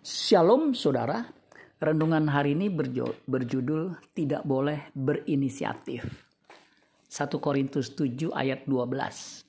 Shalom 0.00 0.72
saudara, 0.72 1.28
renungan 1.76 2.32
hari 2.32 2.56
ini 2.56 2.72
berjudul 3.28 4.00
tidak 4.16 4.48
boleh 4.48 4.88
berinisiatif. 4.96 6.00
1 7.04 7.28
Korintus 7.36 7.92
7 7.92 8.32
ayat 8.32 8.64
12. 8.64 9.44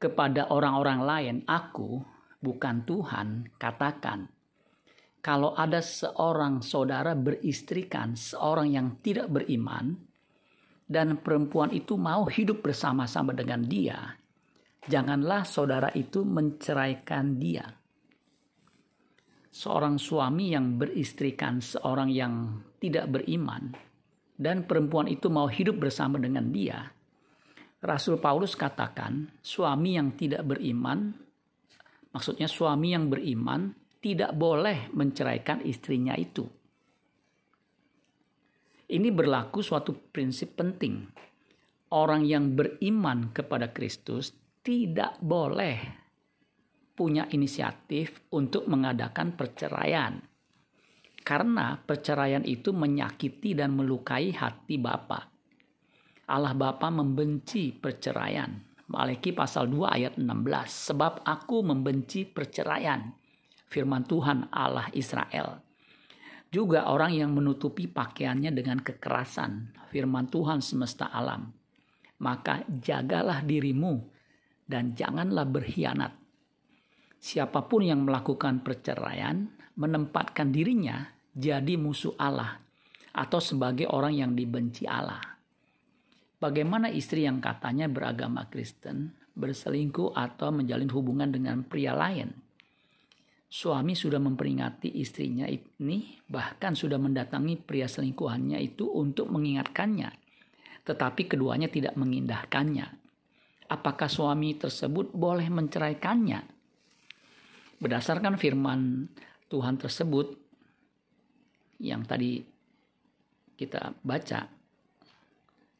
Kepada 0.00 0.48
orang-orang 0.48 1.00
lain 1.04 1.36
aku 1.44 2.00
bukan 2.40 2.88
Tuhan 2.88 3.52
katakan 3.60 4.24
kalau 5.20 5.52
ada 5.52 5.84
seorang 5.84 6.64
saudara 6.64 7.12
beristrikan 7.12 8.16
seorang 8.16 8.72
yang 8.72 9.04
tidak 9.04 9.28
beriman 9.28 10.00
dan 10.88 11.20
perempuan 11.20 11.68
itu 11.76 12.00
mau 12.00 12.24
hidup 12.24 12.64
bersama-sama 12.64 13.36
dengan 13.36 13.60
dia, 13.60 14.16
janganlah 14.88 15.44
saudara 15.44 15.92
itu 15.92 16.24
menceraikan 16.24 17.36
dia 17.36 17.83
seorang 19.54 20.02
suami 20.02 20.50
yang 20.50 20.82
beristrikan 20.82 21.62
seorang 21.62 22.10
yang 22.10 22.58
tidak 22.82 23.06
beriman 23.06 23.70
dan 24.34 24.66
perempuan 24.66 25.06
itu 25.06 25.30
mau 25.30 25.46
hidup 25.46 25.78
bersama 25.78 26.18
dengan 26.18 26.50
dia, 26.50 26.90
Rasul 27.78 28.18
Paulus 28.18 28.58
katakan 28.58 29.30
suami 29.38 29.94
yang 29.94 30.18
tidak 30.18 30.42
beriman, 30.42 31.14
maksudnya 32.10 32.50
suami 32.50 32.98
yang 32.98 33.06
beriman 33.06 33.70
tidak 34.02 34.34
boleh 34.34 34.90
menceraikan 34.90 35.62
istrinya 35.62 36.18
itu. 36.18 36.42
Ini 38.90 39.08
berlaku 39.14 39.62
suatu 39.62 39.94
prinsip 39.94 40.58
penting. 40.58 41.08
Orang 41.94 42.26
yang 42.26 42.58
beriman 42.58 43.30
kepada 43.30 43.70
Kristus 43.70 44.34
tidak 44.66 45.14
boleh 45.22 46.03
punya 46.94 47.26
inisiatif 47.34 48.30
untuk 48.30 48.70
mengadakan 48.70 49.34
perceraian. 49.34 50.22
Karena 51.24 51.74
perceraian 51.74 52.46
itu 52.46 52.70
menyakiti 52.70 53.58
dan 53.58 53.74
melukai 53.74 54.30
hati 54.30 54.78
Bapa. 54.78 55.26
Allah 56.30 56.54
Bapa 56.54 56.88
membenci 56.88 57.74
perceraian. 57.74 58.48
Maliki 58.84 59.32
pasal 59.34 59.68
2 59.68 59.88
ayat 59.90 60.14
16. 60.20 60.30
Sebab 60.92 61.26
aku 61.26 61.66
membenci 61.66 62.28
perceraian. 62.28 63.10
Firman 63.66 64.06
Tuhan 64.06 64.52
Allah 64.54 64.86
Israel. 64.94 65.64
Juga 66.52 66.86
orang 66.86 67.10
yang 67.10 67.34
menutupi 67.34 67.90
pakaiannya 67.90 68.54
dengan 68.54 68.78
kekerasan. 68.78 69.74
Firman 69.90 70.30
Tuhan 70.30 70.62
semesta 70.62 71.10
alam. 71.10 71.50
Maka 72.22 72.62
jagalah 72.68 73.42
dirimu 73.42 73.98
dan 74.68 74.94
janganlah 74.94 75.48
berkhianat 75.48 76.23
siapa 77.24 77.64
pun 77.64 77.80
yang 77.80 78.04
melakukan 78.04 78.60
perceraian 78.60 79.48
menempatkan 79.80 80.52
dirinya 80.52 81.08
jadi 81.32 81.80
musuh 81.80 82.12
Allah 82.20 82.60
atau 83.16 83.40
sebagai 83.40 83.88
orang 83.88 84.12
yang 84.12 84.36
dibenci 84.36 84.84
Allah. 84.84 85.24
Bagaimana 86.36 86.92
istri 86.92 87.24
yang 87.24 87.40
katanya 87.40 87.88
beragama 87.88 88.44
Kristen 88.52 89.16
berselingkuh 89.32 90.12
atau 90.12 90.52
menjalin 90.52 90.92
hubungan 90.92 91.32
dengan 91.32 91.64
pria 91.64 91.96
lain? 91.96 92.28
Suami 93.48 93.96
sudah 93.96 94.20
memperingati 94.20 94.98
istrinya 95.00 95.48
ini, 95.48 96.20
bahkan 96.28 96.76
sudah 96.76 97.00
mendatangi 97.00 97.56
pria 97.56 97.88
selingkuhannya 97.88 98.60
itu 98.60 98.84
untuk 98.90 99.32
mengingatkannya, 99.32 100.10
tetapi 100.84 101.30
keduanya 101.30 101.72
tidak 101.72 101.96
mengindahkannya. 101.96 102.84
Apakah 103.70 104.10
suami 104.10 104.58
tersebut 104.58 105.14
boleh 105.14 105.48
menceraikannya? 105.48 106.53
Berdasarkan 107.84 108.40
firman 108.40 109.12
Tuhan 109.44 109.76
tersebut 109.76 110.32
yang 111.84 112.00
tadi 112.08 112.40
kita 113.60 113.92
baca, 114.00 114.48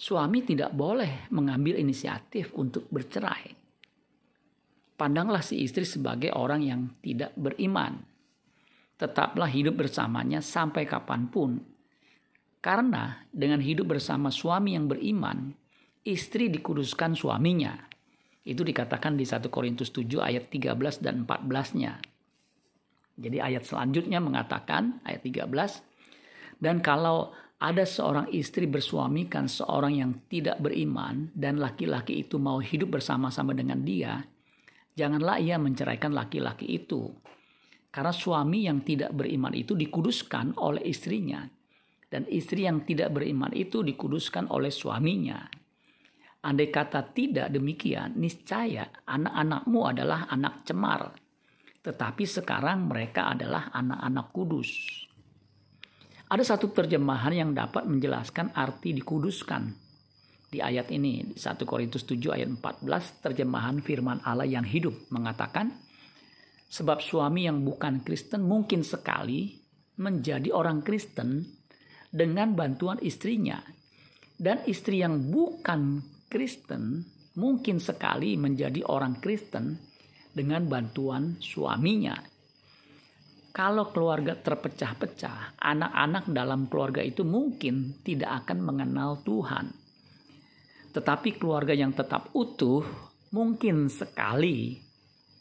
suami 0.00 0.40
tidak 0.40 0.72
boleh 0.72 1.28
mengambil 1.28 1.76
inisiatif 1.76 2.56
untuk 2.56 2.88
bercerai. 2.88 3.52
Pandanglah 4.96 5.44
si 5.44 5.60
istri 5.60 5.84
sebagai 5.84 6.32
orang 6.32 6.64
yang 6.64 6.88
tidak 7.04 7.36
beriman. 7.36 8.00
Tetaplah 8.96 9.52
hidup 9.52 9.84
bersamanya 9.84 10.40
sampai 10.40 10.88
kapan 10.88 11.28
pun. 11.28 11.60
Karena 12.64 13.12
dengan 13.28 13.60
hidup 13.60 13.92
bersama 13.92 14.32
suami 14.32 14.72
yang 14.72 14.88
beriman, 14.88 15.52
istri 16.08 16.48
dikuduskan 16.48 17.12
suaminya 17.12 17.76
itu 18.44 18.64
dikatakan 18.64 19.16
di 19.16 19.28
1 19.28 19.52
Korintus 19.52 19.92
7 19.92 20.20
ayat 20.20 20.48
13 20.48 21.04
dan 21.04 21.28
14-nya. 21.28 21.92
Jadi 23.20 23.36
ayat 23.36 23.68
selanjutnya 23.68 24.16
mengatakan 24.22 25.04
ayat 25.04 25.20
13 25.20 26.60
dan 26.60 26.80
kalau 26.80 27.32
ada 27.60 27.84
seorang 27.84 28.32
istri 28.32 28.64
bersuamikan 28.64 29.44
seorang 29.44 30.00
yang 30.00 30.12
tidak 30.32 30.56
beriman 30.64 31.28
dan 31.36 31.60
laki-laki 31.60 32.24
itu 32.24 32.40
mau 32.40 32.56
hidup 32.56 32.96
bersama-sama 32.96 33.52
dengan 33.52 33.84
dia, 33.84 34.24
janganlah 34.96 35.36
ia 35.36 35.60
menceraikan 35.60 36.16
laki-laki 36.16 36.80
itu. 36.80 37.12
Karena 37.92 38.14
suami 38.14 38.64
yang 38.64 38.80
tidak 38.80 39.12
beriman 39.12 39.52
itu 39.52 39.76
dikuduskan 39.76 40.56
oleh 40.56 40.88
istrinya 40.88 41.44
dan 42.10 42.24
istri 42.32 42.64
yang 42.64 42.82
tidak 42.88 43.12
beriman 43.12 43.52
itu 43.52 43.84
dikuduskan 43.84 44.48
oleh 44.48 44.72
suaminya. 44.72 45.59
Andai 46.40 46.72
kata 46.72 47.04
tidak 47.12 47.52
demikian, 47.52 48.16
niscaya 48.16 48.88
anak-anakmu 49.04 49.80
adalah 49.84 50.24
anak 50.32 50.64
cemar. 50.64 51.12
Tetapi 51.84 52.24
sekarang 52.24 52.88
mereka 52.88 53.28
adalah 53.36 53.68
anak-anak 53.68 54.26
kudus. 54.32 54.70
Ada 56.30 56.56
satu 56.56 56.72
terjemahan 56.72 57.36
yang 57.36 57.50
dapat 57.52 57.84
menjelaskan 57.84 58.56
arti 58.56 58.96
dikuduskan. 58.96 59.62
Di 60.50 60.64
ayat 60.64 60.88
ini, 60.94 61.36
1 61.36 61.68
Korintus 61.68 62.08
7 62.08 62.32
ayat 62.32 62.48
14, 62.56 63.20
terjemahan 63.20 63.84
firman 63.84 64.24
Allah 64.24 64.48
yang 64.48 64.64
hidup 64.64 64.96
mengatakan, 65.12 65.76
Sebab 66.70 67.02
suami 67.02 67.50
yang 67.50 67.66
bukan 67.66 68.00
Kristen 68.06 68.46
mungkin 68.46 68.86
sekali 68.86 69.58
menjadi 69.98 70.54
orang 70.54 70.86
Kristen 70.86 71.42
dengan 72.08 72.54
bantuan 72.54 73.02
istrinya. 73.02 73.58
Dan 74.40 74.64
istri 74.70 75.02
yang 75.02 75.28
bukan 75.28 76.00
Kristen 76.30 77.02
mungkin 77.34 77.82
sekali 77.82 78.38
menjadi 78.38 78.86
orang 78.86 79.18
Kristen 79.18 79.74
dengan 80.30 80.70
bantuan 80.70 81.34
suaminya. 81.42 82.14
Kalau 83.50 83.90
keluarga 83.90 84.38
terpecah-pecah, 84.38 85.58
anak-anak 85.58 86.30
dalam 86.30 86.70
keluarga 86.70 87.02
itu 87.02 87.26
mungkin 87.26 87.98
tidak 88.06 88.46
akan 88.46 88.62
mengenal 88.62 89.18
Tuhan. 89.26 89.74
Tetapi 90.94 91.34
keluarga 91.34 91.74
yang 91.74 91.90
tetap 91.90 92.30
utuh 92.30 92.86
mungkin 93.34 93.90
sekali 93.90 94.78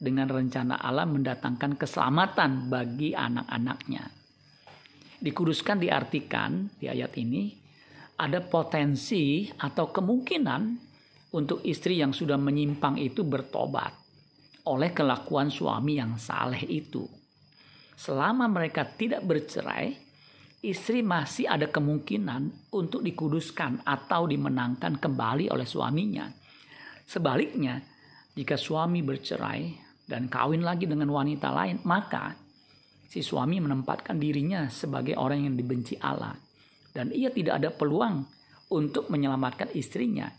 dengan 0.00 0.32
rencana 0.32 0.80
Allah 0.80 1.04
mendatangkan 1.04 1.76
keselamatan 1.76 2.72
bagi 2.72 3.12
anak-anaknya. 3.12 4.08
Dikuduskan 5.20 5.76
diartikan 5.76 6.72
di 6.80 6.88
ayat 6.88 7.12
ini 7.20 7.67
ada 8.18 8.42
potensi 8.42 9.46
atau 9.46 9.94
kemungkinan 9.94 10.62
untuk 11.38 11.62
istri 11.62 12.02
yang 12.02 12.10
sudah 12.10 12.34
menyimpang 12.34 12.98
itu 12.98 13.22
bertobat 13.22 13.94
oleh 14.66 14.90
kelakuan 14.90 15.48
suami 15.48 16.02
yang 16.02 16.18
saleh 16.18 16.66
itu. 16.66 17.06
Selama 17.94 18.50
mereka 18.50 18.82
tidak 18.84 19.22
bercerai, 19.22 19.94
istri 20.66 21.00
masih 21.06 21.46
ada 21.46 21.70
kemungkinan 21.70 22.74
untuk 22.74 23.06
dikuduskan 23.06 23.86
atau 23.86 24.26
dimenangkan 24.26 24.98
kembali 24.98 25.54
oleh 25.54 25.66
suaminya. 25.66 26.26
Sebaliknya, 27.06 27.80
jika 28.34 28.58
suami 28.58 29.00
bercerai 29.00 29.62
dan 30.04 30.26
kawin 30.26 30.66
lagi 30.66 30.90
dengan 30.90 31.10
wanita 31.14 31.54
lain, 31.54 31.80
maka 31.86 32.34
si 33.08 33.22
suami 33.22 33.62
menempatkan 33.62 34.18
dirinya 34.18 34.66
sebagai 34.68 35.16
orang 35.16 35.48
yang 35.48 35.54
dibenci 35.56 35.96
Allah 35.96 36.47
dan 36.98 37.14
ia 37.14 37.30
tidak 37.30 37.62
ada 37.62 37.70
peluang 37.70 38.26
untuk 38.74 39.06
menyelamatkan 39.06 39.70
istrinya 39.78 40.34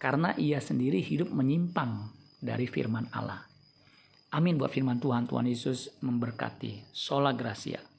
karena 0.00 0.32
ia 0.40 0.56
sendiri 0.56 1.04
hidup 1.04 1.28
menyimpang 1.28 2.08
dari 2.40 2.64
firman 2.64 3.12
Allah. 3.12 3.44
Amin 4.32 4.56
buat 4.56 4.72
firman 4.72 4.96
Tuhan. 4.96 5.28
Tuhan 5.28 5.44
Yesus 5.44 6.00
memberkati. 6.00 6.88
Sola 6.88 7.36
Gracia. 7.36 7.89